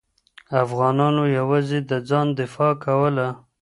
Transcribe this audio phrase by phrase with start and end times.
[0.63, 3.27] افغانانو یوازې د ځان دفاع کوله.